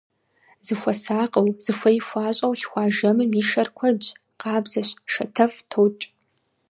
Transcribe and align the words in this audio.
Зыхуэсакъыу, 0.65 1.47
зыхуей 1.63 1.99
хуащӀэу 2.07 2.53
лъхуа 2.59 2.85
жэмым 2.95 3.31
и 3.41 3.43
шэр 3.49 3.67
куэдщ, 3.77 4.07
къабзэщ, 4.39 4.89
шатэфӀ 5.11 5.61
токӀ. 5.69 6.03